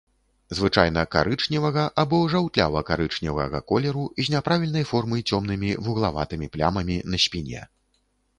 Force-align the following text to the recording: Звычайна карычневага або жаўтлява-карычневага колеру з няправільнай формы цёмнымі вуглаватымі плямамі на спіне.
Звычайна 0.59 1.01
карычневага 1.15 1.83
або 2.03 2.21
жаўтлява-карычневага 2.33 3.61
колеру 3.73 4.05
з 4.23 4.35
няправільнай 4.37 4.85
формы 4.93 5.17
цёмнымі 5.29 5.71
вуглаватымі 5.91 6.51
плямамі 6.59 6.97
на 7.13 7.17
спіне. 7.29 7.61